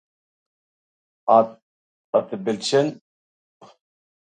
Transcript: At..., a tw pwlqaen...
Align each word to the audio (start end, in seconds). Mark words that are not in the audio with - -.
At..., 1.35 1.47
a 2.17 2.25
tw 2.27 2.37
pwlqaen... 2.43 2.87